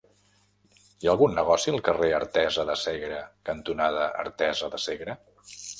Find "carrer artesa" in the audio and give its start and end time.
1.89-2.67